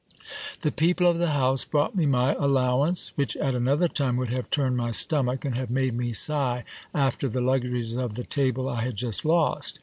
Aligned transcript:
The 0.63 0.71
people 0.71 1.05
of 1.05 1.19
the 1.19 1.29
house 1.29 1.63
brought 1.63 1.95
me 1.95 2.07
my 2.07 2.33
allowance, 2.33 3.11
which 3.13 3.37
at 3.37 3.53
another 3.53 3.87
time 3.87 4.17
would 4.17 4.29
have 4.31 4.49
turned 4.49 4.75
my 4.75 4.89
stomach, 4.89 5.45
and 5.45 5.53
have 5.53 5.69
made 5.69 5.93
me 5.93 6.11
sigh 6.11 6.63
after 6.91 7.27
the 7.29 7.39
luxuries 7.39 7.93
of 7.93 8.15
the 8.15 8.23
table 8.23 8.67
I 8.67 8.81
had 8.81 8.95
just 8.95 9.25
lost. 9.25 9.77